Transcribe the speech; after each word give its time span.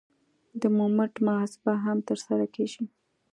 د 0.61 0.63
مومنټ 0.77 1.13
محاسبه 1.27 1.73
هم 1.85 1.97
ترسره 2.07 2.45
کیږي 2.55 2.83